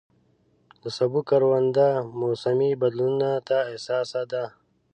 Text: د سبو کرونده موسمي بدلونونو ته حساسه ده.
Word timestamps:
د 0.81 0.83
سبو 0.97 1.19
کرونده 1.29 1.87
موسمي 2.21 2.71
بدلونونو 2.81 3.31
ته 3.47 3.57
حساسه 3.71 4.21
ده. 4.31 4.43